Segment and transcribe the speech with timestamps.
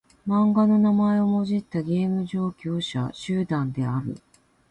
[0.25, 4.17] 漫画の名前をもじったゲーム実況者集団である。